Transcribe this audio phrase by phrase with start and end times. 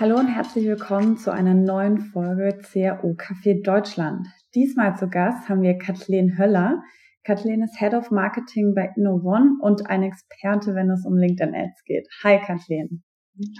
[0.00, 4.28] Hallo und herzlich willkommen zu einer neuen Folge CRO Café Deutschland.
[4.54, 6.84] Diesmal zu Gast haben wir Kathleen Höller.
[7.24, 11.82] Kathleen ist Head of Marketing bei InnoOne und eine Experte, wenn es um LinkedIn Ads
[11.84, 12.06] geht.
[12.22, 13.02] Hi Kathleen.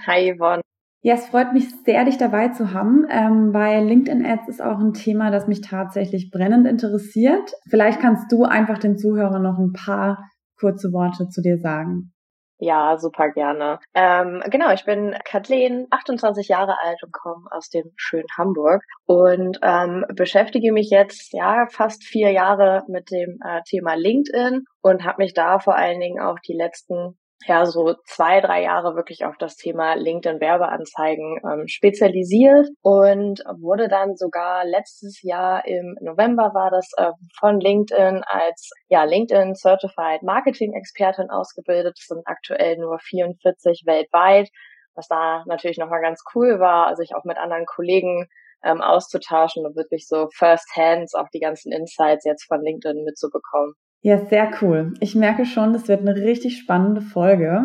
[0.06, 0.62] Hi Yvonne.
[1.02, 4.78] Ja, es freut mich sehr, dich dabei zu haben, ähm, weil LinkedIn Ads ist auch
[4.78, 7.52] ein Thema, das mich tatsächlich brennend interessiert.
[7.68, 12.12] Vielleicht kannst du einfach den Zuhörern noch ein paar kurze Worte zu dir sagen.
[12.60, 13.78] Ja, super gerne.
[13.94, 19.58] Ähm, genau, ich bin Kathleen, 28 Jahre alt und komme aus dem schönen Hamburg und
[19.62, 25.22] ähm, beschäftige mich jetzt ja fast vier Jahre mit dem äh, Thema LinkedIn und habe
[25.22, 27.16] mich da vor allen Dingen auch die letzten
[27.46, 33.88] ja so zwei, drei Jahre wirklich auf das Thema LinkedIn Werbeanzeigen ähm, spezialisiert und wurde
[33.88, 40.22] dann sogar letztes Jahr im November war das äh, von LinkedIn als ja LinkedIn Certified
[40.22, 41.96] Marketing Expertin ausgebildet.
[41.98, 44.48] Das sind aktuell nur 44 weltweit,
[44.94, 48.26] was da natürlich nochmal ganz cool war, sich auch mit anderen Kollegen
[48.64, 53.74] ähm, auszutauschen und wirklich so first hands auch die ganzen Insights jetzt von LinkedIn mitzubekommen.
[54.00, 54.94] Ja, sehr cool.
[55.00, 57.64] Ich merke schon, das wird eine richtig spannende Folge.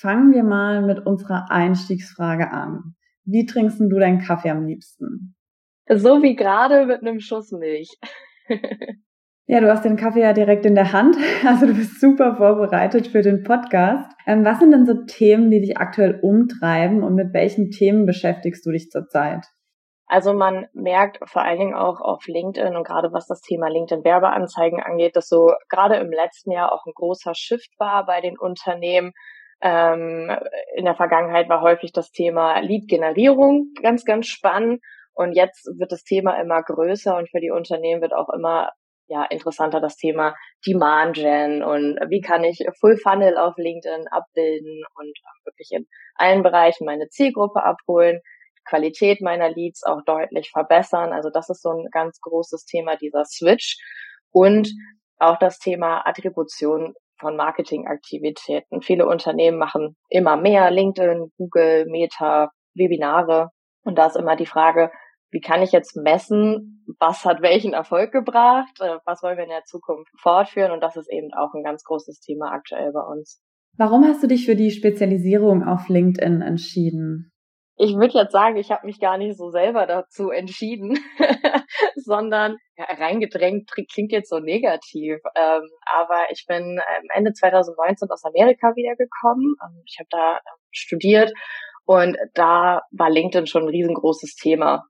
[0.00, 2.94] Fangen wir mal mit unserer Einstiegsfrage an.
[3.24, 5.34] Wie trinkst du deinen Kaffee am liebsten?
[5.88, 7.90] So wie gerade mit einem Schuss Milch.
[9.46, 11.16] ja, du hast den Kaffee ja direkt in der Hand,
[11.46, 14.10] also du bist super vorbereitet für den Podcast.
[14.26, 18.64] Ähm, was sind denn so Themen, die dich aktuell umtreiben und mit welchen Themen beschäftigst
[18.64, 19.46] du dich zurzeit?
[20.12, 24.04] Also man merkt vor allen Dingen auch auf LinkedIn und gerade was das Thema LinkedIn
[24.04, 28.38] Werbeanzeigen angeht, dass so gerade im letzten Jahr auch ein großer Shift war bei den
[28.38, 29.12] Unternehmen.
[29.62, 30.30] Ähm,
[30.76, 34.82] in der Vergangenheit war häufig das Thema Lead-Generierung ganz, ganz spannend.
[35.14, 38.70] Und jetzt wird das Thema immer größer und für die Unternehmen wird auch immer
[39.06, 40.34] ja, interessanter das Thema
[40.66, 46.42] Demand Gen und wie kann ich Full Funnel auf LinkedIn abbilden und wirklich in allen
[46.42, 48.20] Bereichen meine Zielgruppe abholen.
[48.64, 51.12] Qualität meiner Leads auch deutlich verbessern.
[51.12, 53.76] Also das ist so ein ganz großes Thema, dieser Switch.
[54.30, 54.72] Und
[55.18, 58.82] auch das Thema Attribution von Marketingaktivitäten.
[58.82, 63.50] Viele Unternehmen machen immer mehr LinkedIn, Google, Meta, Webinare.
[63.84, 64.90] Und da ist immer die Frage,
[65.30, 69.50] wie kann ich jetzt messen, was hat welchen Erfolg gebracht, äh, was wollen wir in
[69.50, 70.72] der Zukunft fortführen?
[70.72, 73.40] Und das ist eben auch ein ganz großes Thema aktuell bei uns.
[73.78, 77.31] Warum hast du dich für die Spezialisierung auf LinkedIn entschieden?
[77.76, 80.98] Ich würde jetzt sagen, ich habe mich gar nicht so selber dazu entschieden,
[81.96, 85.18] sondern ja, reingedrängt klingt jetzt so negativ.
[85.34, 89.54] Ähm, aber ich bin ähm, Ende 2019 aus Amerika wiedergekommen.
[89.62, 91.32] Ähm, ich habe da ähm, studiert
[91.84, 94.84] und da war LinkedIn schon ein riesengroßes Thema.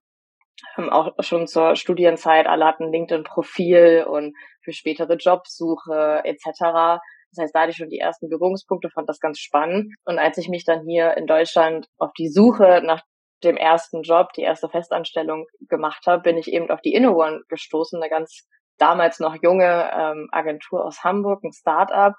[0.77, 7.01] Ähm, auch schon zur Studienzeit, alle hatten LinkedIn-Profil und für spätere Jobsuche etc.
[7.35, 9.95] Das heißt, da hatte ich schon die ersten Berührungspunkte, fand das ganz spannend.
[10.05, 13.03] Und als ich mich dann hier in Deutschland auf die Suche nach
[13.43, 18.01] dem ersten Job, die erste Festanstellung gemacht habe, bin ich eben auf die InnoOne gestoßen,
[18.01, 18.47] eine ganz
[18.79, 22.15] damals noch junge ähm, Agentur aus Hamburg, ein Start-up.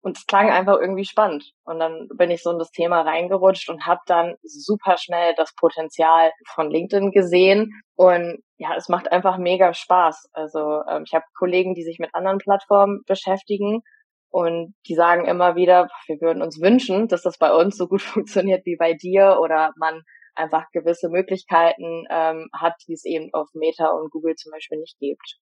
[0.00, 1.52] Und es klang einfach irgendwie spannend.
[1.64, 5.54] Und dann bin ich so in das Thema reingerutscht und habe dann super schnell das
[5.56, 7.72] Potenzial von LinkedIn gesehen.
[7.96, 10.28] Und ja, es macht einfach mega Spaß.
[10.32, 13.82] Also ähm, ich habe Kollegen, die sich mit anderen Plattformen beschäftigen
[14.30, 18.02] und die sagen immer wieder, wir würden uns wünschen, dass das bei uns so gut
[18.02, 20.02] funktioniert wie bei dir oder man
[20.34, 24.98] einfach gewisse Möglichkeiten ähm, hat, die es eben auf Meta und Google zum Beispiel nicht
[24.98, 25.38] gibt.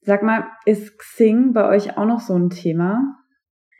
[0.00, 3.00] Sag mal, ist Xing bei euch auch noch so ein Thema?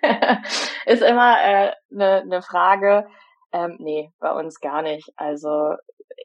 [0.87, 3.06] ist immer eine äh, ne, ne Frage.
[3.53, 5.10] Ähm, nee, bei uns gar nicht.
[5.16, 5.75] Also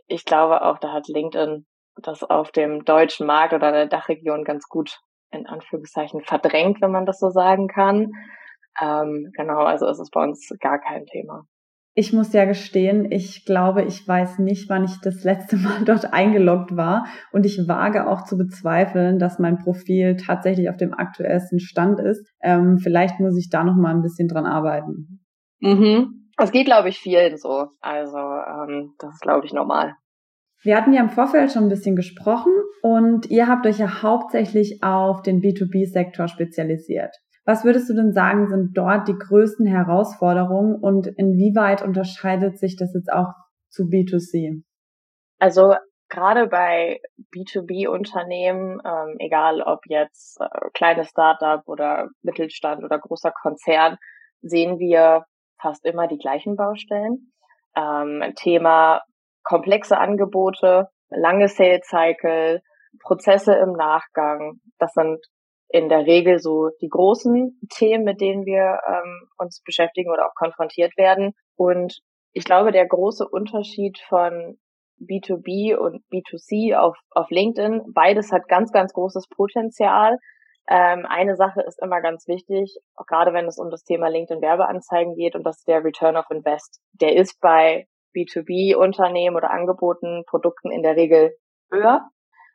[0.07, 1.65] ich glaube auch, da hat LinkedIn
[1.97, 4.99] das auf dem deutschen Markt oder der Dachregion ganz gut
[5.31, 8.11] in Anführungszeichen verdrängt, wenn man das so sagen kann.
[8.81, 11.45] Ähm, genau, also ist es bei uns gar kein Thema.
[11.95, 16.13] Ich muss ja gestehen, ich glaube, ich weiß nicht, wann ich das letzte Mal dort
[16.13, 17.05] eingeloggt war.
[17.31, 22.25] Und ich wage auch zu bezweifeln, dass mein Profil tatsächlich auf dem aktuellsten Stand ist.
[22.41, 25.25] Ähm, vielleicht muss ich da noch mal ein bisschen dran arbeiten.
[25.59, 26.29] Mhm.
[26.37, 27.67] Das geht, glaube ich, vielen so.
[27.81, 29.95] Also ähm, das ist, glaube ich, normal.
[30.61, 32.51] Wir hatten ja im Vorfeld schon ein bisschen gesprochen
[32.81, 37.15] und ihr habt euch ja hauptsächlich auf den B2B-Sektor spezialisiert.
[37.45, 42.93] Was würdest du denn sagen, sind dort die größten Herausforderungen und inwieweit unterscheidet sich das
[42.93, 43.33] jetzt auch
[43.69, 44.63] zu B2C?
[45.39, 45.73] Also
[46.09, 46.99] gerade bei
[47.33, 53.97] B2B-Unternehmen, ähm, egal ob jetzt äh, kleines Startup oder Mittelstand oder großer Konzern,
[54.41, 55.25] sehen wir
[55.61, 57.31] fast immer die gleichen Baustellen.
[57.75, 59.01] Ähm, Thema
[59.49, 62.61] komplexe Angebote, lange Sales Cycle,
[63.01, 64.59] Prozesse im Nachgang.
[64.77, 65.19] Das sind
[65.69, 70.35] in der Regel so die großen Themen, mit denen wir ähm, uns beschäftigen oder auch
[70.35, 71.33] konfrontiert werden.
[71.55, 71.99] Und
[72.31, 74.59] Ich glaube, der große Unterschied von
[74.99, 80.17] B2B und B2C auf, auf LinkedIn, beides hat ganz, ganz großes Potenzial.
[80.67, 85.15] Ähm, eine Sache ist immer ganz wichtig, auch gerade wenn es um das Thema LinkedIn-Werbeanzeigen
[85.15, 86.79] geht, und das ist der Return of Invest.
[87.01, 91.35] Der ist bei B2B-Unternehmen oder Angeboten, Produkten in der Regel
[91.71, 92.09] höher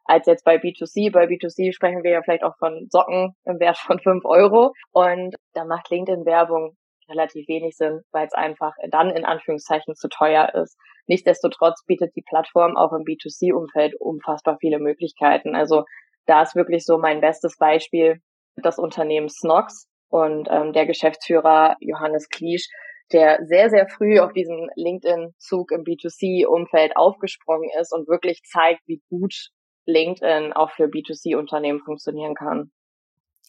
[0.04, 1.12] als jetzt bei B2C.
[1.12, 4.72] Bei B2C sprechen wir ja vielleicht auch von Socken im Wert von fünf Euro.
[4.92, 6.76] Und da macht LinkedIn-Werbung
[7.08, 10.76] relativ wenig Sinn, weil es einfach dann in Anführungszeichen zu teuer ist.
[11.06, 15.54] Nichtsdestotrotz bietet die Plattform auch im B2C-Umfeld unfassbar viele Möglichkeiten.
[15.54, 15.84] Also
[16.26, 18.20] da ist wirklich so mein bestes Beispiel
[18.56, 22.68] das Unternehmen Snox und ähm, der Geschäftsführer Johannes Kliesch,
[23.14, 29.00] der sehr, sehr früh auf diesen LinkedIn-Zug im B2C-Umfeld aufgesprungen ist und wirklich zeigt, wie
[29.08, 29.50] gut
[29.86, 32.70] LinkedIn auch für B2C-Unternehmen funktionieren kann.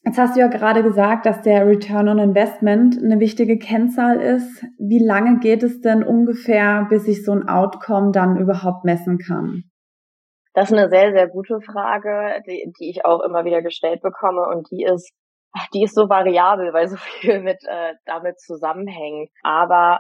[0.04, 4.64] Jetzt hast du ja gerade gesagt, dass der Return on Investment eine wichtige Kennzahl ist.
[4.78, 9.64] Wie lange geht es denn ungefähr, bis ich so ein Outcome dann überhaupt messen kann?
[10.54, 14.48] Das ist eine sehr, sehr gute Frage, die, die ich auch immer wieder gestellt bekomme
[14.48, 15.12] und die ist,
[15.74, 19.30] die ist so variabel, weil so viel mit äh, damit zusammenhängt.
[19.44, 20.00] Aber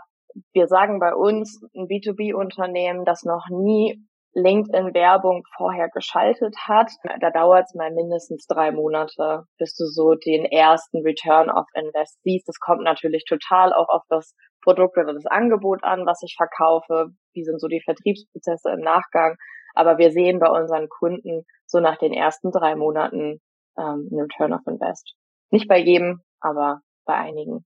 [0.53, 6.91] wir sagen bei uns, ein B2B-Unternehmen, das noch nie LinkedIn-Werbung vorher geschaltet hat,
[7.21, 12.21] da dauert es mal mindestens drei Monate, bis du so den ersten Return of Invest
[12.23, 12.47] siehst.
[12.49, 17.11] Das kommt natürlich total auch auf das Produkt oder das Angebot an, was ich verkaufe.
[17.33, 19.37] Wie sind so die Vertriebsprozesse im Nachgang?
[19.73, 23.39] Aber wir sehen bei unseren Kunden so nach den ersten drei Monaten
[23.77, 25.15] ähm, einen Return of Invest.
[25.55, 27.63] Nicht bei jedem, aber bei einigen.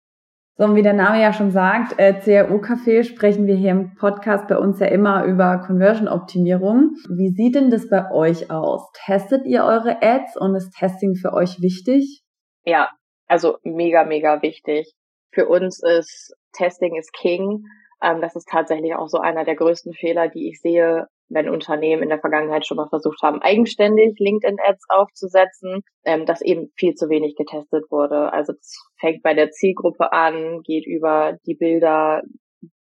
[0.58, 4.48] So, und wie der Name ja schon sagt, äh, CRO-Café sprechen wir hier im Podcast
[4.48, 6.96] bei uns ja immer über Conversion-Optimierung.
[7.16, 8.90] Wie sieht denn das bei euch aus?
[9.06, 12.24] Testet ihr eure Ads und ist Testing für euch wichtig?
[12.64, 12.90] Ja,
[13.28, 14.92] also mega, mega wichtig.
[15.32, 17.66] Für uns ist Testing is King.
[18.02, 22.04] Ähm, das ist tatsächlich auch so einer der größten Fehler, die ich sehe wenn Unternehmen
[22.04, 27.10] in der Vergangenheit schon mal versucht haben, eigenständig LinkedIn-Ads aufzusetzen, ähm, dass eben viel zu
[27.10, 28.32] wenig getestet wurde.
[28.32, 32.22] Also es fängt bei der Zielgruppe an, geht über die Bilder,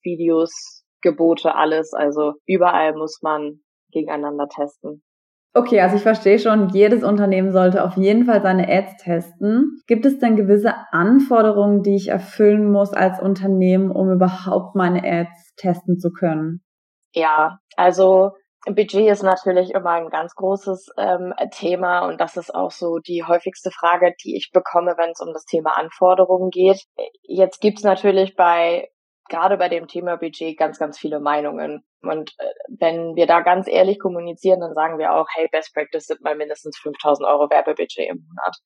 [0.03, 1.93] Videos, Gebote, alles.
[1.93, 3.59] Also überall muss man
[3.91, 5.01] gegeneinander testen.
[5.57, 9.79] Okay, also ich verstehe schon, jedes Unternehmen sollte auf jeden Fall seine Ads testen.
[9.87, 15.55] Gibt es denn gewisse Anforderungen, die ich erfüllen muss als Unternehmen, um überhaupt meine Ads
[15.55, 16.64] testen zu können?
[17.15, 18.31] Ja, also
[18.65, 23.23] Budget ist natürlich immer ein ganz großes ähm, Thema und das ist auch so die
[23.23, 26.83] häufigste Frage, die ich bekomme, wenn es um das Thema Anforderungen geht.
[27.23, 28.89] Jetzt gibt's natürlich bei
[29.29, 31.83] gerade bei dem Thema Budget ganz, ganz viele Meinungen.
[32.01, 32.45] Und äh,
[32.79, 36.35] wenn wir da ganz ehrlich kommunizieren, dann sagen wir auch, hey, Best Practice sind mal
[36.35, 38.57] mindestens 5000 Euro Werbebudget im Monat.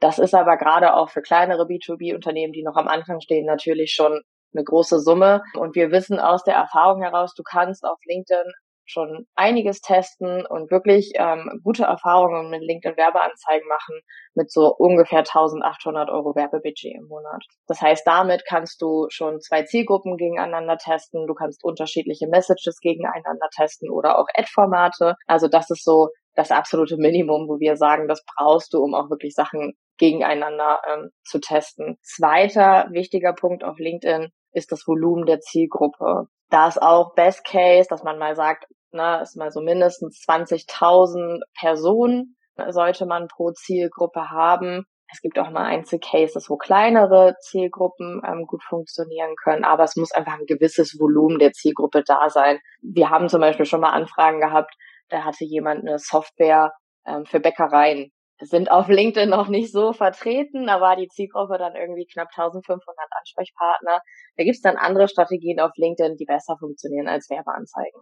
[0.00, 4.22] Das ist aber gerade auch für kleinere B2B-Unternehmen, die noch am Anfang stehen, natürlich schon
[4.54, 5.42] eine große Summe.
[5.54, 8.52] Und wir wissen aus der Erfahrung heraus, du kannst auf LinkedIn
[8.88, 14.00] schon einiges testen und wirklich ähm, gute Erfahrungen mit LinkedIn-Werbeanzeigen machen
[14.34, 17.44] mit so ungefähr 1800 Euro Werbebudget im Monat.
[17.66, 23.48] Das heißt, damit kannst du schon zwei Zielgruppen gegeneinander testen, du kannst unterschiedliche Messages gegeneinander
[23.54, 25.14] testen oder auch Ad-Formate.
[25.26, 29.10] Also das ist so das absolute Minimum, wo wir sagen, das brauchst du, um auch
[29.10, 31.98] wirklich Sachen gegeneinander ähm, zu testen.
[32.02, 36.28] Zweiter wichtiger Punkt auf LinkedIn ist das Volumen der Zielgruppe.
[36.50, 41.40] Da ist auch Best Case, dass man mal sagt, na, ist mal so mindestens 20.000
[41.58, 42.36] Personen
[42.68, 44.84] sollte man pro Zielgruppe haben.
[45.10, 50.12] Es gibt auch mal Einzelcases, wo kleinere Zielgruppen ähm, gut funktionieren können, aber es muss
[50.12, 52.58] einfach ein gewisses Volumen der Zielgruppe da sein.
[52.82, 54.74] Wir haben zum Beispiel schon mal Anfragen gehabt,
[55.08, 56.72] da hatte jemand eine Software
[57.06, 60.66] ähm, für Bäckereien sind auf LinkedIn noch nicht so vertreten.
[60.66, 62.82] Da war die Zielgruppe dann irgendwie knapp 1500
[63.18, 64.00] Ansprechpartner.
[64.36, 68.00] Da gibt's dann andere Strategien auf LinkedIn, die besser funktionieren als Werbeanzeigen.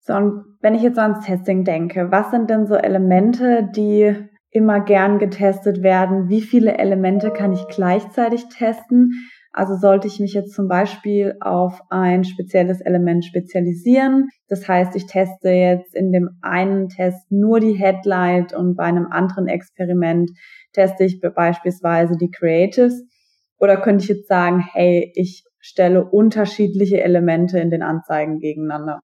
[0.00, 4.80] So, und wenn ich jetzt ans Testing denke, was sind denn so Elemente, die immer
[4.80, 6.28] gern getestet werden?
[6.28, 9.12] Wie viele Elemente kann ich gleichzeitig testen?
[9.58, 14.28] Also sollte ich mich jetzt zum Beispiel auf ein spezielles Element spezialisieren.
[14.46, 19.08] Das heißt, ich teste jetzt in dem einen Test nur die Headlight und bei einem
[19.10, 20.30] anderen Experiment
[20.72, 23.02] teste ich beispielsweise die Creatives.
[23.58, 29.00] Oder könnte ich jetzt sagen, hey, ich stelle unterschiedliche Elemente in den Anzeigen gegeneinander?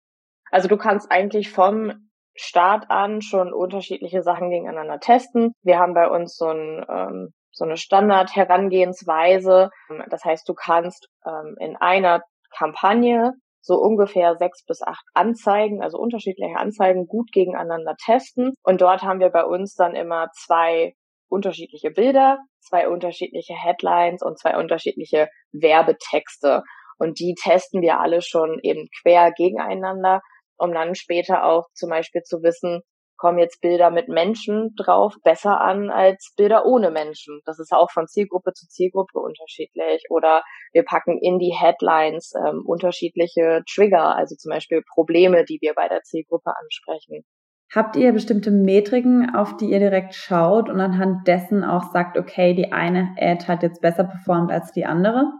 [0.52, 1.94] Also du kannst eigentlich vom
[2.36, 5.50] Start an schon unterschiedliche Sachen gegeneinander testen.
[5.64, 9.70] Wir haben bei uns so ein ähm, so eine Standard-Herangehensweise.
[10.10, 15.98] Das heißt, du kannst ähm, in einer Kampagne so ungefähr sechs bis acht Anzeigen, also
[15.98, 18.52] unterschiedliche Anzeigen gut gegeneinander testen.
[18.62, 20.92] Und dort haben wir bei uns dann immer zwei
[21.28, 26.62] unterschiedliche Bilder, zwei unterschiedliche Headlines und zwei unterschiedliche Werbetexte.
[26.98, 30.20] Und die testen wir alle schon eben quer gegeneinander,
[30.58, 32.82] um dann später auch zum Beispiel zu wissen,
[33.24, 37.40] kommen jetzt Bilder mit Menschen drauf besser an als Bilder ohne Menschen.
[37.46, 40.04] Das ist auch von Zielgruppe zu Zielgruppe unterschiedlich.
[40.10, 40.42] Oder
[40.74, 45.88] wir packen in die Headlines ähm, unterschiedliche Trigger, also zum Beispiel Probleme, die wir bei
[45.88, 47.24] der Zielgruppe ansprechen.
[47.74, 52.52] Habt ihr bestimmte Metriken, auf die ihr direkt schaut und anhand dessen auch sagt, okay,
[52.52, 55.32] die eine Ad hat jetzt besser performt als die andere?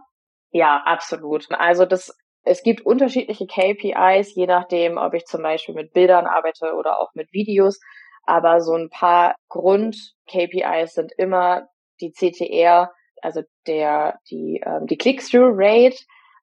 [0.49, 1.45] Ja, absolut.
[1.51, 6.73] Also das es gibt unterschiedliche KPIs, je nachdem, ob ich zum Beispiel mit Bildern arbeite
[6.75, 7.79] oder auch mit Videos.
[8.23, 11.67] Aber so ein paar Grund-KPIs sind immer
[12.01, 15.97] die CTR, also der, die, ähm, die Click-Through-Rate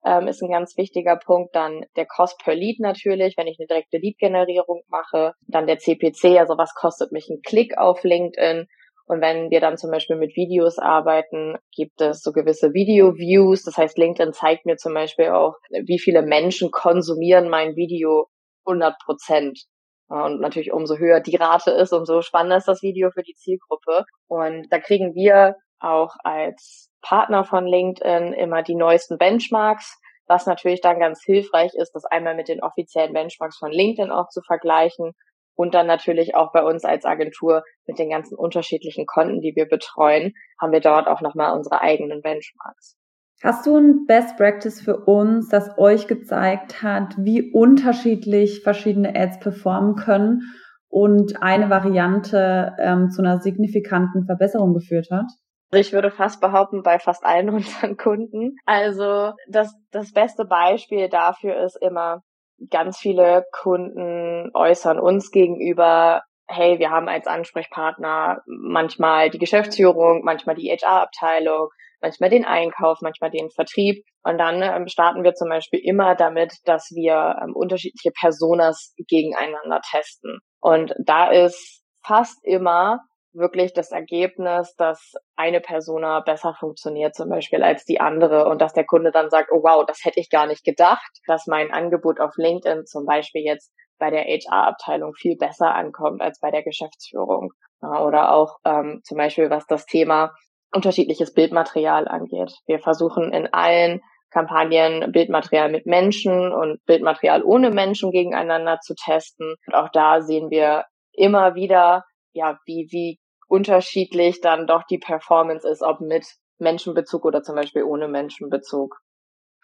[0.04, 1.54] ähm, ist ein ganz wichtiger Punkt.
[1.54, 5.34] Dann der Cost per Lead natürlich, wenn ich eine direkte Lead-Generierung mache.
[5.46, 8.66] Dann der CPC, also was kostet mich ein Klick auf LinkedIn.
[9.06, 13.62] Und wenn wir dann zum Beispiel mit Videos arbeiten, gibt es so gewisse Video-Views.
[13.64, 18.28] Das heißt, LinkedIn zeigt mir zum Beispiel auch, wie viele Menschen konsumieren mein Video
[18.66, 19.64] 100 Prozent.
[20.08, 24.04] Und natürlich umso höher die Rate ist, umso spannender ist das Video für die Zielgruppe.
[24.28, 30.80] Und da kriegen wir auch als Partner von LinkedIn immer die neuesten Benchmarks, was natürlich
[30.80, 35.12] dann ganz hilfreich ist, das einmal mit den offiziellen Benchmarks von LinkedIn auch zu vergleichen
[35.54, 39.66] und dann natürlich auch bei uns als Agentur mit den ganzen unterschiedlichen Konten, die wir
[39.66, 42.96] betreuen, haben wir dort auch nochmal unsere eigenen Benchmarks.
[43.42, 49.40] Hast du ein Best Practice für uns, das euch gezeigt hat, wie unterschiedlich verschiedene Ads
[49.40, 50.42] performen können
[50.88, 55.26] und eine Variante ähm, zu einer signifikanten Verbesserung geführt hat?
[55.72, 58.56] Ich würde fast behaupten, bei fast allen unseren Kunden.
[58.64, 62.22] Also das, das beste Beispiel dafür ist immer,
[62.70, 70.54] ganz viele Kunden äußern uns gegenüber, hey, wir haben als Ansprechpartner manchmal die Geschäftsführung, manchmal
[70.54, 71.68] die HR-Abteilung,
[72.00, 74.04] manchmal den Einkauf, manchmal den Vertrieb.
[74.22, 79.80] Und dann ähm, starten wir zum Beispiel immer damit, dass wir ähm, unterschiedliche Personas gegeneinander
[79.90, 80.38] testen.
[80.60, 83.00] Und da ist fast immer
[83.34, 88.72] wirklich das Ergebnis, dass eine Persona besser funktioniert zum Beispiel als die andere und dass
[88.72, 92.20] der Kunde dann sagt, oh wow, das hätte ich gar nicht gedacht, dass mein Angebot
[92.20, 97.52] auf LinkedIn zum Beispiel jetzt bei der HR-Abteilung viel besser ankommt als bei der Geschäftsführung.
[97.80, 100.32] Oder auch ähm, zum Beispiel, was das Thema
[100.74, 102.52] unterschiedliches Bildmaterial angeht.
[102.66, 109.54] Wir versuchen in allen Kampagnen Bildmaterial mit Menschen und Bildmaterial ohne Menschen gegeneinander zu testen.
[109.66, 113.18] Und auch da sehen wir immer wieder, ja, wie, wie
[113.48, 116.26] unterschiedlich dann doch die Performance ist, ob mit
[116.58, 119.00] Menschenbezug oder zum Beispiel ohne Menschenbezug.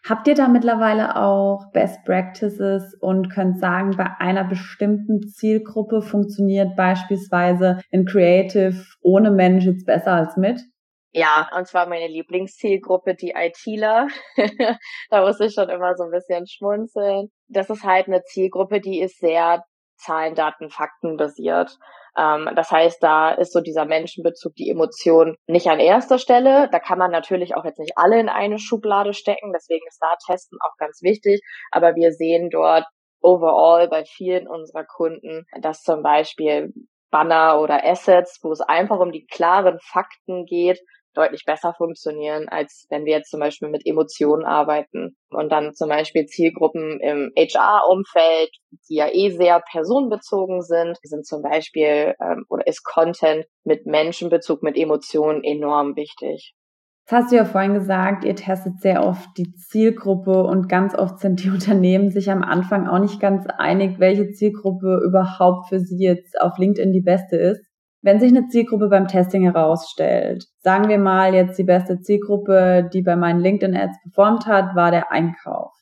[0.09, 6.77] Habt ihr da mittlerweile auch Best Practices und könnt sagen, bei einer bestimmten Zielgruppe funktioniert
[6.77, 10.61] beispielsweise ein Creative ohne Mensch jetzt besser als mit?
[11.13, 14.09] Ja, und zwar meine Lieblingszielgruppe, die ITler.
[15.11, 17.29] da muss ich schon immer so ein bisschen schmunzeln.
[17.49, 19.65] Das ist halt eine Zielgruppe, die ist sehr
[19.99, 21.79] Zahlen, Daten, Fakten basiert.
[22.17, 26.69] Ähm, das heißt, da ist so dieser Menschenbezug, die Emotion nicht an erster Stelle.
[26.73, 29.53] Da kann man natürlich auch jetzt nicht alle in eine Schublade stecken.
[29.55, 31.41] Deswegen ist da Testen auch ganz wichtig.
[31.71, 32.85] Aber wir sehen dort
[33.21, 36.73] overall bei vielen unserer Kunden, dass zum Beispiel
[37.11, 40.81] Banner oder Assets, wo es einfach um die klaren Fakten geht,
[41.15, 45.89] deutlich besser funktionieren, als wenn wir jetzt zum Beispiel mit Emotionen arbeiten und dann zum
[45.89, 48.51] Beispiel Zielgruppen im HR-Umfeld,
[48.89, 54.63] die ja eh sehr personenbezogen sind, sind zum Beispiel ähm, oder ist Content mit Menschenbezug,
[54.63, 56.55] mit Emotionen enorm wichtig.
[57.09, 61.21] Das hast du ja vorhin gesagt, ihr testet sehr oft die Zielgruppe und ganz oft
[61.21, 66.05] sind die Unternehmen sich am Anfang auch nicht ganz einig, welche Zielgruppe überhaupt für sie
[66.05, 67.65] jetzt auf LinkedIn die beste ist.
[68.01, 73.03] Wenn sich eine Zielgruppe beim Testing herausstellt, sagen wir mal jetzt die beste Zielgruppe, die
[73.03, 75.73] bei meinen LinkedIn-Ads performt hat, war der Einkauf.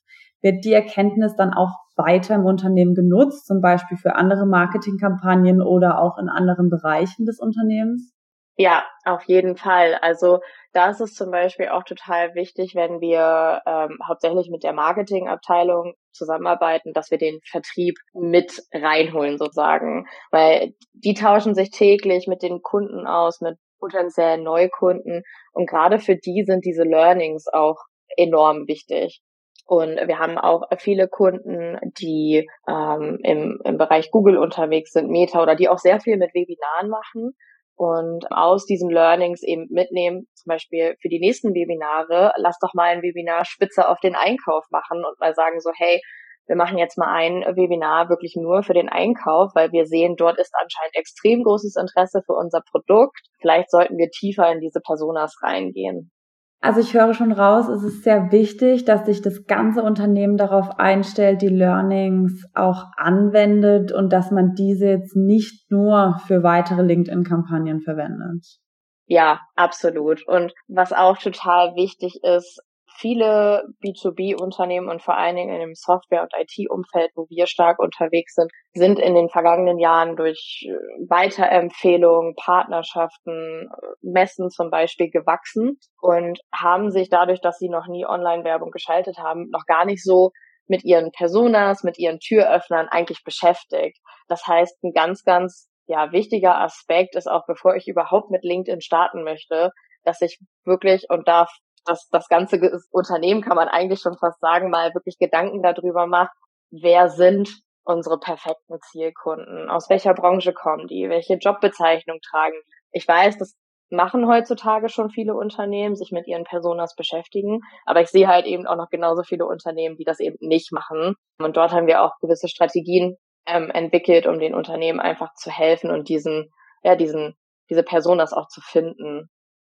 [0.41, 6.01] Wird die Erkenntnis dann auch weiter im Unternehmen genutzt, zum Beispiel für andere Marketingkampagnen oder
[6.01, 8.16] auch in anderen Bereichen des Unternehmens?
[8.59, 9.97] Ja, auf jeden Fall.
[10.01, 10.41] Also
[10.73, 15.93] da ist es zum Beispiel auch total wichtig, wenn wir ähm, hauptsächlich mit der Marketingabteilung
[16.13, 22.63] zusammenarbeiten, dass wir den Vertrieb mit reinholen sozusagen, weil die tauschen sich täglich mit den
[22.63, 25.23] Kunden aus, mit potenziellen Neukunden
[25.53, 27.77] und gerade für die sind diese Learnings auch
[28.17, 29.21] enorm wichtig.
[29.67, 35.43] Und wir haben auch viele Kunden, die ähm, im, im Bereich Google unterwegs sind, Meta
[35.43, 37.35] oder die auch sehr viel mit Webinaren machen
[37.77, 42.91] und aus diesen Learnings eben mitnehmen, zum Beispiel für die nächsten Webinare, lass doch mal
[42.91, 46.01] ein Webinar spitze auf den Einkauf machen und mal sagen so, hey,
[46.47, 50.39] wir machen jetzt mal ein Webinar wirklich nur für den Einkauf, weil wir sehen, dort
[50.39, 53.21] ist anscheinend extrem großes Interesse für unser Produkt.
[53.41, 56.13] Vielleicht sollten wir tiefer in diese Personas reingehen.
[56.61, 60.79] Also ich höre schon raus, es ist sehr wichtig, dass sich das ganze Unternehmen darauf
[60.79, 67.83] einstellt, die Learnings auch anwendet und dass man diese jetzt nicht nur für weitere LinkedIn-Kampagnen
[67.83, 68.59] verwendet.
[69.07, 70.27] Ja, absolut.
[70.27, 72.61] Und was auch total wichtig ist,
[72.99, 78.35] viele B2B-Unternehmen und vor allen Dingen in dem Software- und IT-Umfeld, wo wir stark unterwegs
[78.35, 80.73] sind, sind in den vergangenen Jahren durch äh,
[81.09, 88.07] Weiterempfehlungen, Partnerschaften, äh, Messen zum Beispiel gewachsen und haben sich dadurch, dass sie noch nie
[88.07, 90.31] Online-Werbung geschaltet haben, noch gar nicht so
[90.67, 93.99] mit ihren Personas, mit ihren Türöffnern eigentlich beschäftigt.
[94.29, 98.81] Das heißt, ein ganz, ganz ja, wichtiger Aspekt ist auch, bevor ich überhaupt mit LinkedIn
[98.81, 99.71] starten möchte,
[100.05, 101.51] dass ich wirklich und darf
[101.87, 106.37] das, das ganze Unternehmen kann man eigentlich schon fast sagen, mal wirklich Gedanken darüber macht,
[106.71, 107.49] wer sind
[107.85, 112.57] unsere perfekten Zielkunden, aus welcher Branche kommen die, welche Jobbezeichnung tragen.
[112.91, 113.57] Ich weiß, das
[113.91, 118.67] machen heutzutage schon viele Unternehmen, sich mit ihren Personas beschäftigen, aber ich sehe halt eben
[118.67, 121.15] auch noch genauso viele Unternehmen, die das eben nicht machen.
[121.39, 123.17] Und dort haben wir auch gewisse Strategien
[123.47, 126.51] ähm, entwickelt, um den Unternehmen einfach zu helfen und diesen,
[126.83, 127.37] ja, diesen,
[127.71, 129.29] diese Personas auch zu finden.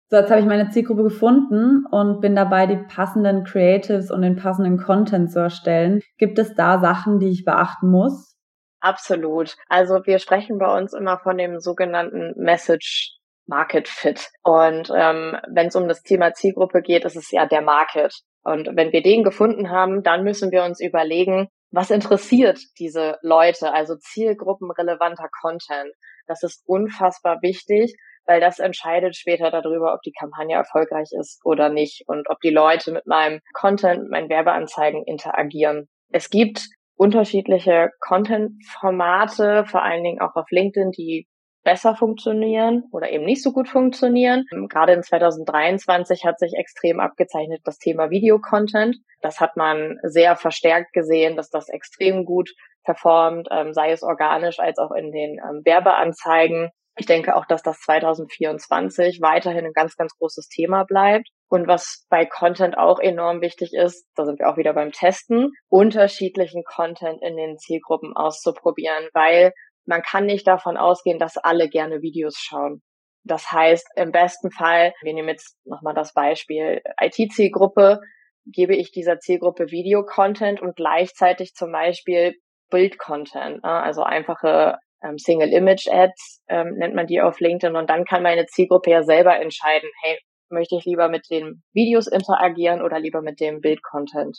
[0.10, 4.38] So, jetzt habe ich meine Zielgruppe gefunden und bin dabei, die passenden Creatives und den
[4.38, 6.02] passenden Content zu erstellen.
[6.18, 8.38] Gibt es da Sachen, die ich beachten muss?
[8.80, 9.56] Absolut.
[9.68, 14.30] Also wir sprechen bei uns immer von dem sogenannten Message Market Fit.
[14.44, 18.14] Und ähm, wenn es um das Thema Zielgruppe geht, ist es ja der Market.
[18.44, 23.74] Und wenn wir den gefunden haben, dann müssen wir uns überlegen, was interessiert diese Leute,
[23.74, 25.94] also zielgruppenrelevanter Content.
[26.28, 27.94] Das ist unfassbar wichtig,
[28.28, 32.50] weil das entscheidet später darüber, ob die Kampagne erfolgreich ist oder nicht und ob die
[32.50, 35.88] Leute mit meinem Content, meinen Werbeanzeigen interagieren.
[36.10, 41.28] Es gibt unterschiedliche Content-Formate, vor allen Dingen auch auf LinkedIn, die
[41.68, 44.46] besser funktionieren oder eben nicht so gut funktionieren.
[44.70, 48.96] Gerade in 2023 hat sich extrem abgezeichnet das Thema Videocontent.
[49.22, 52.52] Das hat man sehr verstärkt gesehen, dass das extrem gut
[52.86, 56.70] performt, ähm, sei es organisch als auch in den ähm, Werbeanzeigen.
[56.98, 61.30] Ich denke auch, dass das 2024 weiterhin ein ganz, ganz großes Thema bleibt.
[61.48, 65.52] Und was bei Content auch enorm wichtig ist, da sind wir auch wieder beim Testen,
[65.70, 69.54] unterschiedlichen Content in den Zielgruppen auszuprobieren, weil
[69.86, 72.82] man kann nicht davon ausgehen, dass alle gerne Videos schauen.
[73.24, 78.00] Das heißt, im besten Fall, wir nehmen jetzt nochmal das Beispiel IT-Zielgruppe,
[78.46, 82.36] gebe ich dieser Zielgruppe Video-Content und gleichzeitig zum Beispiel
[82.70, 83.70] Bild-Content, ne?
[83.70, 88.24] also einfache ähm, Single Image Ads ähm, nennt man die auf LinkedIn und dann kann
[88.24, 90.18] meine Zielgruppe ja selber entscheiden, hey,
[90.50, 94.38] möchte ich lieber mit den Videos interagieren oder lieber mit dem Bild-Content.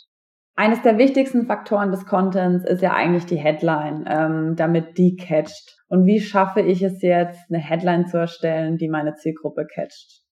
[0.55, 5.77] Eines der wichtigsten Faktoren des Contents ist ja eigentlich die Headline, ähm, damit die catcht.
[5.87, 10.23] Und wie schaffe ich es jetzt, eine Headline zu erstellen, die meine Zielgruppe catcht?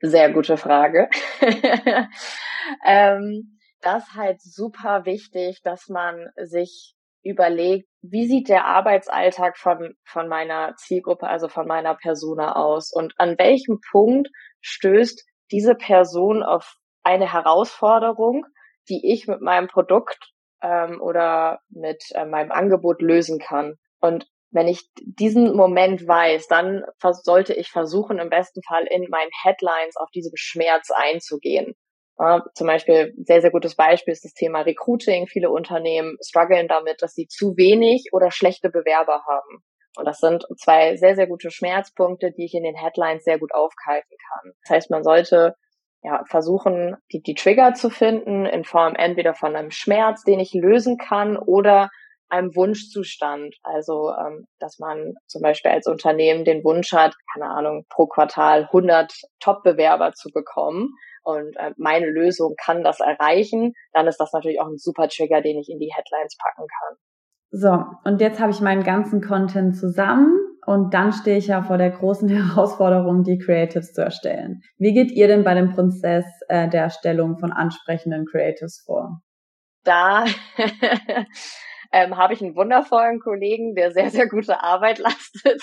[0.00, 1.08] Sehr gute Frage.
[2.86, 9.94] ähm, das ist halt super wichtig, dass man sich überlegt, wie sieht der Arbeitsalltag von,
[10.04, 14.28] von meiner Zielgruppe, also von meiner Persona aus und an welchem Punkt
[14.60, 18.46] stößt diese Person auf eine Herausforderung,
[18.88, 20.32] die ich mit meinem Produkt
[20.62, 23.74] ähm, oder mit äh, meinem Angebot lösen kann.
[24.00, 29.30] Und wenn ich diesen Moment weiß, dann sollte ich versuchen, im besten Fall in meinen
[29.42, 31.74] Headlines auf diesen Schmerz einzugehen.
[32.18, 35.26] Ja, zum Beispiel, sehr, sehr gutes Beispiel ist das Thema Recruiting.
[35.26, 39.62] Viele Unternehmen strugglen damit, dass sie zu wenig oder schlechte Bewerber haben.
[39.96, 43.52] Und das sind zwei sehr, sehr gute Schmerzpunkte, die ich in den Headlines sehr gut
[43.54, 44.52] aufgreifen kann.
[44.62, 45.54] Das heißt, man sollte
[46.02, 50.52] ja, versuchen, die, die Trigger zu finden in Form entweder von einem Schmerz, den ich
[50.52, 51.90] lösen kann, oder
[52.32, 53.54] einem Wunschzustand.
[53.62, 58.64] Also, ähm, dass man zum Beispiel als Unternehmen den Wunsch hat, keine Ahnung, pro Quartal
[58.64, 64.60] 100 Top-Bewerber zu bekommen und äh, meine Lösung kann das erreichen, dann ist das natürlich
[64.60, 66.96] auch ein super Trigger, den ich in die Headlines packen kann.
[67.50, 71.76] So, und jetzt habe ich meinen ganzen Content zusammen und dann stehe ich ja vor
[71.76, 74.62] der großen Herausforderung, die Creatives zu erstellen.
[74.78, 79.20] Wie geht ihr denn bei dem Prozess äh, der Erstellung von ansprechenden Creatives vor?
[79.84, 80.24] Da
[81.92, 85.62] ähm, habe ich einen wundervollen Kollegen, der sehr, sehr gute Arbeit leistet.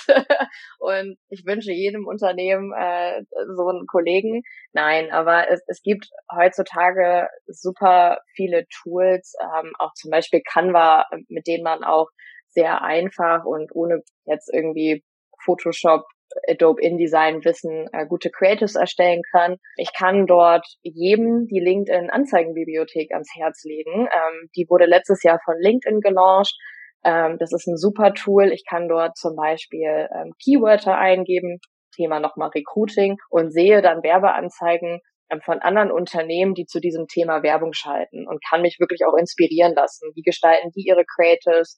[0.77, 3.23] und ich wünsche jedem Unternehmen äh,
[3.55, 4.43] so einen Kollegen.
[4.71, 11.47] Nein, aber es, es gibt heutzutage super viele Tools, ähm, auch zum Beispiel Canva, mit
[11.47, 12.07] denen man auch
[12.49, 15.03] sehr einfach und ohne jetzt irgendwie
[15.43, 16.03] Photoshop
[16.47, 19.57] Adobe InDesign Wissen äh, gute Creatives erstellen kann.
[19.77, 24.07] Ich kann dort jedem die LinkedIn Anzeigenbibliothek ans Herz legen.
[24.07, 26.55] Ähm, die wurde letztes Jahr von LinkedIn gelauncht.
[27.03, 28.51] Ähm, das ist ein super Tool.
[28.51, 31.59] Ich kann dort zum Beispiel ähm, Keywörter eingeben,
[31.95, 34.99] Thema nochmal Recruiting und sehe dann Werbeanzeigen
[35.31, 39.17] ähm, von anderen Unternehmen, die zu diesem Thema Werbung schalten und kann mich wirklich auch
[39.17, 40.11] inspirieren lassen.
[40.15, 41.77] Wie gestalten die ihre Creatives?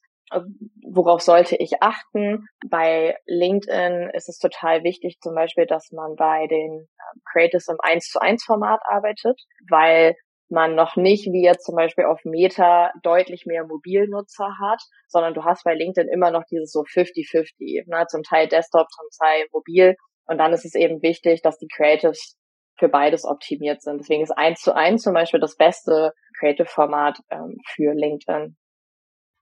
[0.90, 2.46] Worauf sollte ich achten?
[2.68, 7.76] Bei LinkedIn ist es total wichtig, zum Beispiel, dass man bei den ähm, Creatives im
[7.80, 10.14] 1 zu 1 Format arbeitet, weil
[10.52, 15.44] man noch nicht wie jetzt zum Beispiel auf Meta deutlich mehr Mobilnutzer hat, sondern du
[15.44, 18.06] hast bei LinkedIn immer noch dieses so 50-50, ne?
[18.06, 19.96] zum Teil Desktop, zum Teil mobil.
[20.26, 22.36] Und dann ist es eben wichtig, dass die Creatives
[22.78, 23.98] für beides optimiert sind.
[23.98, 28.56] Deswegen ist eins zu eins zum Beispiel das beste Creative-Format ähm, für LinkedIn.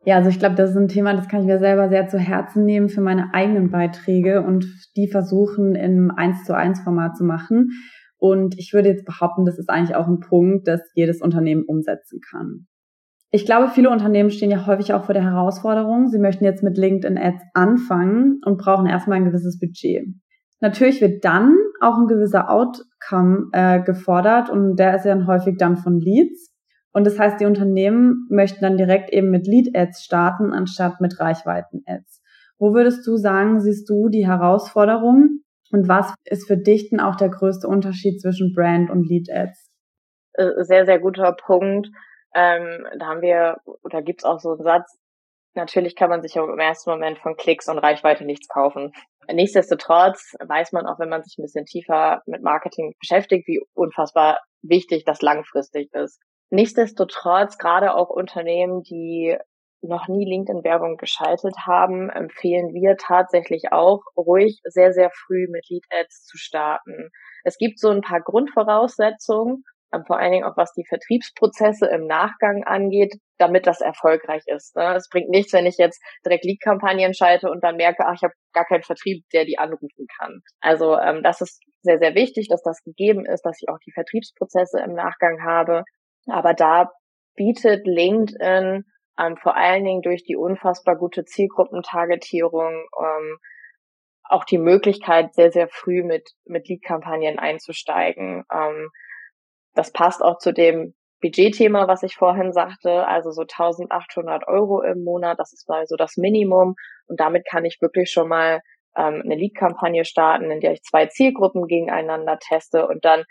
[0.04, 2.18] Ja, also ich glaube, das ist ein Thema, das kann ich mir selber sehr zu
[2.18, 7.24] Herzen nehmen für meine eigenen Beiträge und die versuchen im eins zu eins Format zu
[7.24, 7.68] machen.
[8.16, 12.20] Und ich würde jetzt behaupten, das ist eigentlich auch ein Punkt, das jedes Unternehmen umsetzen
[12.30, 12.66] kann.
[13.30, 16.76] Ich glaube, viele Unternehmen stehen ja häufig auch vor der Herausforderung, sie möchten jetzt mit
[16.76, 20.04] LinkedIn Ads anfangen und brauchen erstmal ein gewisses Budget.
[20.60, 25.56] Natürlich wird dann auch ein gewisser Outcome äh, gefordert und der ist ja dann häufig
[25.58, 26.49] dann von Leads.
[26.92, 32.22] Und das heißt, die Unternehmen möchten dann direkt eben mit Lead-Ads starten, anstatt mit Reichweiten-Ads.
[32.59, 35.40] Wo würdest du sagen, siehst du die Herausforderung
[35.72, 39.70] und was ist für dich denn auch der größte Unterschied zwischen Brand und Lead-Ads?
[40.35, 41.88] Äh, sehr, sehr guter Punkt.
[42.35, 44.98] Ähm, da haben wir, oder gibt's auch so einen Satz,
[45.55, 48.92] natürlich kann man sich im ersten Moment von Klicks und Reichweite nichts kaufen.
[49.33, 54.38] Nichtsdestotrotz weiß man auch, wenn man sich ein bisschen tiefer mit Marketing beschäftigt, wie unfassbar
[54.62, 56.20] wichtig das langfristig ist.
[56.50, 59.36] Nichtsdestotrotz, gerade auch Unternehmen, die
[59.82, 66.24] noch nie LinkedIn-Werbung geschaltet haben, empfehlen wir tatsächlich auch, ruhig sehr, sehr früh mit Lead-Ads
[66.26, 67.10] zu starten.
[67.44, 72.06] Es gibt so ein paar Grundvoraussetzungen, ähm, vor allen Dingen auch was die Vertriebsprozesse im
[72.06, 74.76] Nachgang angeht, damit das erfolgreich ist.
[74.76, 74.94] Ne?
[74.94, 78.34] Es bringt nichts, wenn ich jetzt direkt Lead-Kampagnen schalte und dann merke, ach, ich habe
[78.52, 80.40] gar keinen Vertrieb, der die anrufen kann.
[80.60, 83.92] Also ähm, das ist sehr, sehr wichtig, dass das gegeben ist, dass ich auch die
[83.92, 85.84] Vertriebsprozesse im Nachgang habe.
[86.30, 86.90] Aber da
[87.34, 88.84] bietet LinkedIn
[89.18, 93.38] ähm, vor allen Dingen durch die unfassbar gute Zielgruppentargetierung ähm,
[94.24, 98.44] auch die Möglichkeit, sehr, sehr früh mit, mit Lead-Kampagnen einzusteigen.
[98.52, 98.88] Ähm,
[99.74, 105.04] das passt auch zu dem Budgetthema, was ich vorhin sagte, also so 1800 Euro im
[105.04, 106.76] Monat, das ist mal so das Minimum.
[107.06, 108.60] Und damit kann ich wirklich schon mal
[108.96, 113.24] ähm, eine Lead-Kampagne starten, in der ich zwei Zielgruppen gegeneinander teste und dann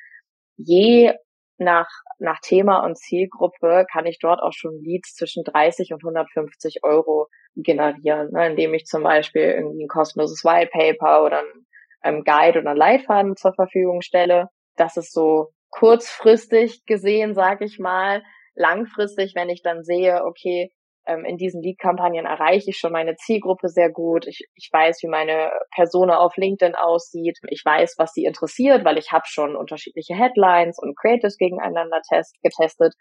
[0.57, 1.13] je
[1.59, 6.83] nach, nach Thema und Zielgruppe kann ich dort auch schon Leads zwischen 30 und 150
[6.83, 11.65] Euro generieren, ne, indem ich zum Beispiel irgendwie ein kostenloses White Paper oder ein
[12.03, 14.47] ähm, Guide oder ein Leitfaden zur Verfügung stelle.
[14.75, 18.23] Das ist so kurzfristig gesehen, sage ich mal.
[18.55, 20.71] Langfristig, wenn ich dann sehe, okay,
[21.09, 24.27] ähm, in diesen Lead-Kampagnen erreiche ich schon meine Zielgruppe sehr gut.
[24.27, 27.39] Ich, ich weiß, wie meine Persona auf LinkedIn aussieht.
[27.49, 32.37] Ich weiß, was sie interessiert, weil ich habe schon unterschiedliche Headlines und Creatives gegeneinander test,
[32.43, 32.93] getestet.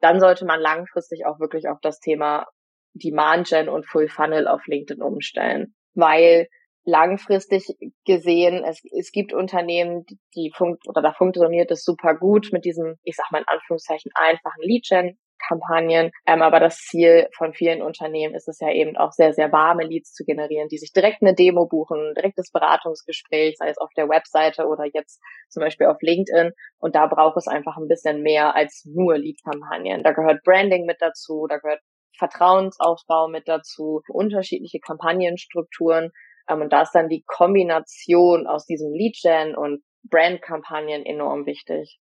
[0.00, 2.46] Dann sollte man langfristig auch wirklich auf das Thema
[2.92, 6.48] Demand Gen und Full Funnel auf LinkedIn umstellen, weil
[6.84, 7.66] langfristig
[8.04, 10.04] gesehen, es, es gibt Unternehmen,
[10.36, 14.12] die funkt oder da funktioniert es super gut mit diesem, ich sag mal in Anführungszeichen,
[14.14, 15.18] einfachen Lead-Gen.
[15.48, 16.10] Kampagnen.
[16.26, 19.84] Ähm, aber das Ziel von vielen Unternehmen ist es ja eben auch sehr, sehr warme
[19.84, 24.08] Leads zu generieren, die sich direkt eine Demo buchen, direktes Beratungsgespräch, sei es auf der
[24.08, 26.52] Webseite oder jetzt zum Beispiel auf LinkedIn.
[26.78, 30.02] Und da braucht es einfach ein bisschen mehr als nur Lead-Kampagnen.
[30.02, 31.80] Da gehört Branding mit dazu, da gehört
[32.18, 36.10] Vertrauensaufbau mit dazu, unterschiedliche Kampagnenstrukturen.
[36.48, 41.98] Ähm, und da ist dann die Kombination aus diesem Lead-Gen und Brand-Kampagnen enorm wichtig.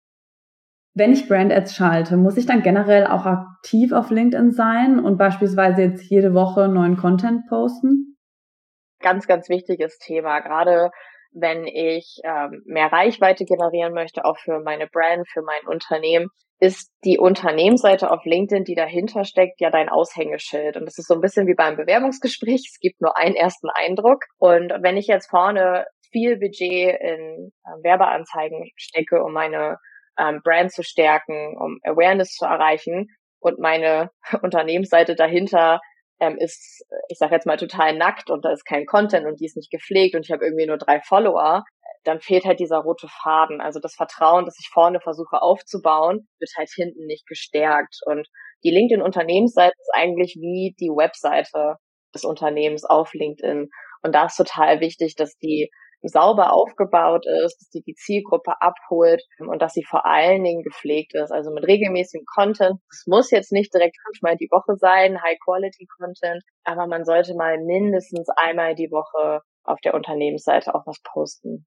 [0.93, 5.17] Wenn ich Brand Ads schalte, muss ich dann generell auch aktiv auf LinkedIn sein und
[5.17, 8.17] beispielsweise jetzt jede Woche neuen Content posten?
[8.99, 10.41] Ganz, ganz wichtiges Thema.
[10.41, 10.91] Gerade
[11.33, 16.27] wenn ich ähm, mehr Reichweite generieren möchte, auch für meine Brand, für mein Unternehmen,
[16.59, 20.77] ist die Unternehmensseite auf LinkedIn, die dahinter steckt, ja dein Aushängeschild.
[20.77, 22.67] Und das ist so ein bisschen wie beim Bewerbungsgespräch.
[22.69, 24.25] Es gibt nur einen ersten Eindruck.
[24.37, 29.77] Und wenn ich jetzt vorne viel Budget in äh, Werbeanzeigen stecke, um meine
[30.21, 33.07] ähm, Brand zu stärken, um Awareness zu erreichen
[33.39, 35.81] und meine Unternehmensseite dahinter
[36.19, 39.45] ähm, ist, ich sage jetzt mal, total nackt und da ist kein Content und die
[39.45, 41.63] ist nicht gepflegt und ich habe irgendwie nur drei Follower,
[42.03, 43.61] dann fehlt halt dieser rote Faden.
[43.61, 47.97] Also das Vertrauen, das ich vorne versuche aufzubauen, wird halt hinten nicht gestärkt.
[48.05, 48.27] Und
[48.63, 51.75] die LinkedIn-Unternehmensseite ist eigentlich wie die Webseite
[52.13, 53.69] des Unternehmens auf LinkedIn.
[54.03, 55.69] Und da ist total wichtig, dass die
[56.09, 61.13] sauber aufgebaut ist, dass die die Zielgruppe abholt und dass sie vor allen Dingen gepflegt
[61.15, 61.31] ist.
[61.31, 62.79] Also mit regelmäßigem Content.
[62.89, 68.27] Es muss jetzt nicht direkt fünfmal die Woche sein, High-Quality-Content, aber man sollte mal mindestens
[68.35, 71.65] einmal die Woche auf der Unternehmensseite auch was posten.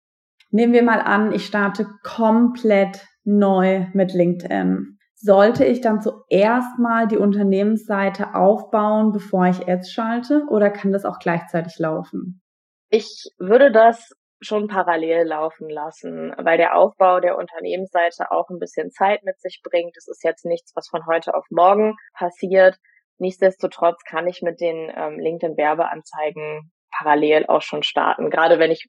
[0.51, 4.99] Nehmen wir mal an, ich starte komplett neu mit LinkedIn.
[5.15, 11.05] Sollte ich dann zuerst mal die Unternehmensseite aufbauen, bevor ich Ads schalte, oder kann das
[11.05, 12.43] auch gleichzeitig laufen?
[12.91, 14.13] Ich würde das
[14.45, 19.61] schon parallel laufen lassen, weil der Aufbau der Unternehmensseite auch ein bisschen Zeit mit sich
[19.63, 19.97] bringt.
[19.97, 22.77] Es ist jetzt nichts, was von heute auf morgen passiert.
[23.19, 28.31] Nichtsdestotrotz kann ich mit den ähm, LinkedIn-Werbeanzeigen parallel auch schon starten.
[28.31, 28.87] Gerade wenn ich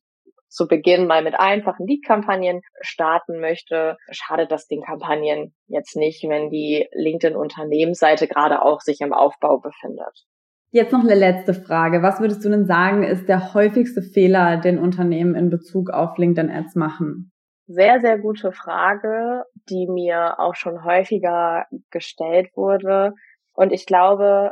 [0.47, 6.49] zu Beginn mal mit einfachen Lead-Kampagnen starten möchte, schadet das den Kampagnen jetzt nicht, wenn
[6.49, 10.25] die LinkedIn-Unternehmensseite gerade auch sich im Aufbau befindet.
[10.71, 12.01] Jetzt noch eine letzte Frage.
[12.01, 16.75] Was würdest du denn sagen, ist der häufigste Fehler, den Unternehmen in Bezug auf LinkedIn-Ads
[16.75, 17.31] machen?
[17.67, 23.13] Sehr, sehr gute Frage, die mir auch schon häufiger gestellt wurde.
[23.53, 24.51] Und ich glaube,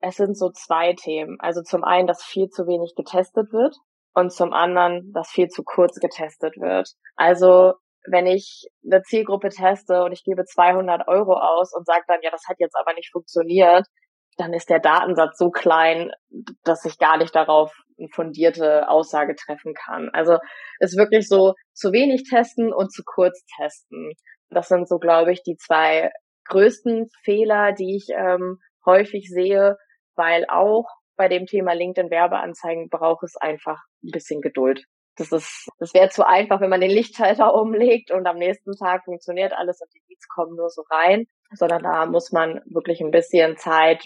[0.00, 1.36] es sind so zwei Themen.
[1.40, 3.76] Also zum einen, dass viel zu wenig getestet wird
[4.14, 6.88] und zum anderen, dass viel zu kurz getestet wird.
[7.16, 7.74] Also
[8.08, 12.30] wenn ich eine Zielgruppe teste und ich gebe 200 Euro aus und sage dann, ja,
[12.30, 13.86] das hat jetzt aber nicht funktioniert,
[14.36, 16.10] dann ist der Datensatz so klein,
[16.62, 20.10] dass ich gar nicht darauf eine fundierte Aussage treffen kann.
[20.12, 20.38] Also
[20.80, 24.12] ist wirklich so zu wenig testen und zu kurz testen.
[24.50, 26.10] Das sind so, glaube ich, die zwei
[26.48, 29.76] größten Fehler, die ich ähm, häufig sehe,
[30.14, 30.84] weil auch
[31.16, 34.84] bei dem Thema LinkedIn Werbeanzeigen braucht es einfach ein bisschen Geduld.
[35.16, 39.04] Das ist, das wäre zu einfach, wenn man den Lichtschalter umlegt und am nächsten Tag
[39.04, 43.10] funktioniert alles und die Leads kommen nur so rein, sondern da muss man wirklich ein
[43.10, 44.04] bisschen Zeit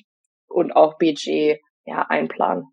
[0.51, 2.65] und auch Budget ja einplanen.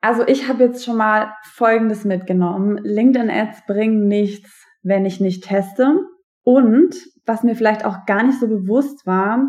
[0.00, 2.78] Also ich habe jetzt schon mal Folgendes mitgenommen.
[2.82, 6.00] LinkedIn Ads bringen nichts, wenn ich nicht teste.
[6.44, 6.94] Und
[7.26, 9.44] was mir vielleicht auch gar nicht so bewusst war,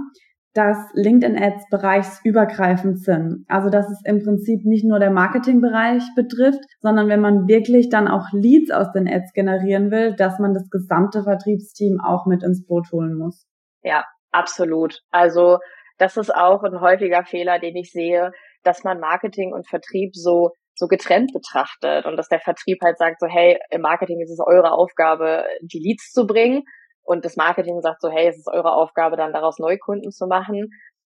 [0.54, 3.46] dass LinkedIn-Ads bereichsübergreifend sind.
[3.48, 8.08] Also dass es im Prinzip nicht nur der Marketingbereich betrifft, sondern wenn man wirklich dann
[8.08, 12.66] auch Leads aus den Ads generieren will, dass man das gesamte Vertriebsteam auch mit ins
[12.66, 13.46] Boot holen muss.
[13.84, 15.00] Ja, absolut.
[15.12, 15.60] Also
[16.00, 18.32] das ist auch ein häufiger Fehler, den ich sehe,
[18.64, 23.20] dass man Marketing und Vertrieb so so getrennt betrachtet und dass der Vertrieb halt sagt
[23.20, 26.64] so, hey, im Marketing ist es eure Aufgabe, die Leads zu bringen
[27.10, 30.70] und das Marketing sagt so, hey, es ist eure Aufgabe, dann daraus Neukunden zu machen.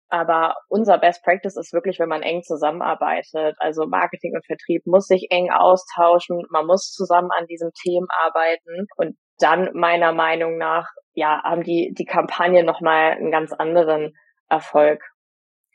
[0.09, 3.55] Aber unser Best Practice ist wirklich, wenn man eng zusammenarbeitet.
[3.59, 6.43] Also Marketing und Vertrieb muss sich eng austauschen.
[6.49, 8.85] Man muss zusammen an diesem Themen arbeiten.
[8.95, 14.13] Und dann meiner Meinung nach, ja, haben die, die Kampagne nochmal einen ganz anderen
[14.49, 15.01] Erfolg.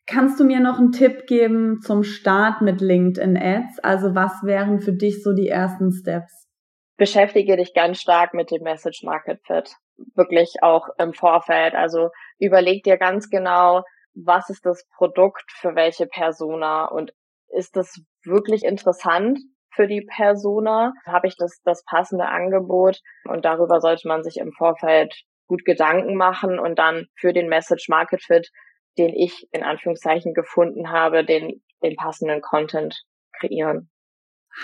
[0.07, 3.79] Kannst du mir noch einen Tipp geben zum Start mit LinkedIn Ads?
[3.81, 6.49] Also was wären für dich so die ersten Steps?
[6.97, 9.77] Beschäftige dich ganz stark mit dem Message Market Fit
[10.15, 11.75] wirklich auch im Vorfeld.
[11.75, 13.83] Also überleg dir ganz genau,
[14.15, 17.13] was ist das Produkt für welche Persona und
[17.49, 19.39] ist das wirklich interessant
[19.75, 20.93] für die Persona?
[21.07, 23.01] Habe ich das, das passende Angebot?
[23.25, 25.15] Und darüber sollte man sich im Vorfeld
[25.53, 28.49] gut Gedanken machen und dann für den Message Market Fit,
[28.97, 33.03] den ich in Anführungszeichen gefunden habe, den, den passenden Content
[33.39, 33.91] kreieren.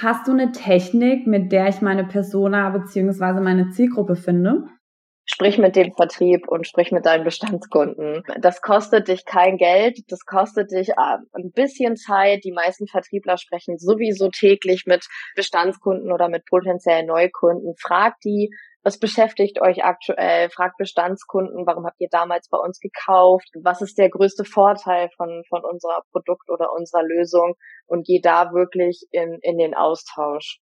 [0.00, 4.64] Hast du eine Technik, mit der ich meine Persona beziehungsweise meine Zielgruppe finde?
[5.30, 8.22] sprich mit dem Vertrieb und sprich mit deinen Bestandskunden.
[8.40, 12.44] Das kostet dich kein Geld, das kostet dich äh, ein bisschen Zeit.
[12.44, 17.74] Die meisten Vertriebler sprechen sowieso täglich mit Bestandskunden oder mit potenziellen Neukunden.
[17.78, 18.50] Fragt die,
[18.88, 20.48] was beschäftigt euch aktuell?
[20.48, 23.46] Fragt Bestandskunden, warum habt ihr damals bei uns gekauft?
[23.62, 27.54] Was ist der größte Vorteil von, von unserer Produkt oder unserer Lösung?
[27.86, 30.60] Und geh da wirklich in, in den Austausch.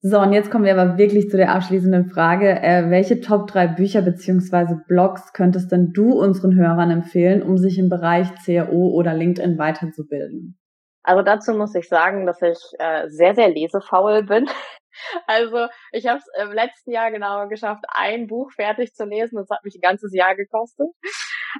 [0.00, 2.50] So, und jetzt kommen wir aber wirklich zu der abschließenden Frage.
[2.50, 7.78] Äh, welche Top 3 Bücher beziehungsweise Blogs könntest denn du unseren Hörern empfehlen, um sich
[7.78, 10.56] im Bereich CRO oder LinkedIn weiterzubilden?
[11.06, 14.50] Also dazu muss ich sagen, dass ich äh, sehr, sehr lesefaul bin.
[15.26, 19.36] Also ich habe es im letzten Jahr genau geschafft, ein Buch fertig zu lesen.
[19.36, 20.86] Das hat mich ein ganzes Jahr gekostet.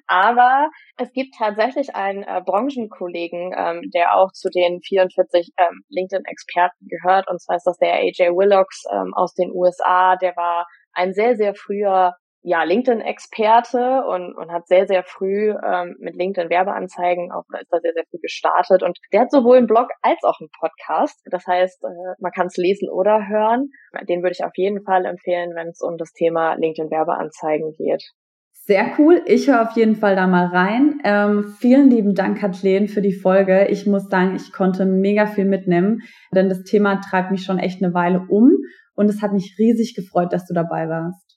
[0.06, 6.88] Aber es gibt tatsächlich einen äh, Branchenkollegen, ähm, der auch zu den 44 ähm, LinkedIn-Experten
[6.88, 7.28] gehört.
[7.28, 10.16] Und zwar ist das der AJ Willocks ähm, aus den USA.
[10.16, 12.14] Der war ein sehr, sehr früher
[12.48, 17.92] ja, LinkedIn-Experte und, und hat sehr, sehr früh ähm, mit LinkedIn-Werbeanzeigen auch ist da sehr,
[17.92, 18.84] sehr früh gestartet.
[18.84, 21.20] Und der hat sowohl einen Blog als auch einen Podcast.
[21.28, 23.70] Das heißt, äh, man kann es lesen oder hören.
[24.08, 28.04] Den würde ich auf jeden Fall empfehlen, wenn es um das Thema LinkedIn-Werbeanzeigen geht.
[28.52, 29.22] Sehr cool.
[29.26, 31.00] Ich höre auf jeden Fall da mal rein.
[31.02, 33.66] Ähm, vielen lieben Dank, Kathleen, für die Folge.
[33.70, 37.82] Ich muss sagen, ich konnte mega viel mitnehmen, denn das Thema treibt mich schon echt
[37.82, 38.52] eine Weile um
[38.94, 41.35] und es hat mich riesig gefreut, dass du dabei warst.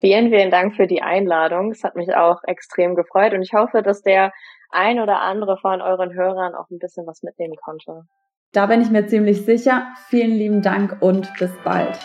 [0.00, 1.70] Vielen, vielen Dank für die Einladung.
[1.70, 4.32] Es hat mich auch extrem gefreut und ich hoffe, dass der
[4.70, 8.02] ein oder andere von euren Hörern auch ein bisschen was mitnehmen konnte.
[8.52, 9.88] Da bin ich mir ziemlich sicher.
[10.08, 11.98] Vielen lieben Dank und bis bald.